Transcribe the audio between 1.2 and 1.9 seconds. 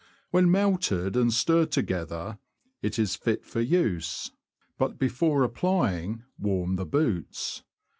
stirred